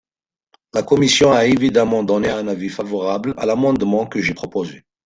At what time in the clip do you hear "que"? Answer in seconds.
4.07-4.19